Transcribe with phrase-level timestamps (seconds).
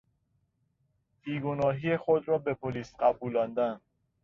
[1.21, 3.79] بیگناهی خود را به پلیس قبولاندن